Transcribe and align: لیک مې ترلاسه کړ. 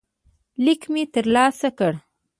لیک 0.63 0.81
مې 0.91 1.03
ترلاسه 1.13 1.69
کړ. 1.77 1.93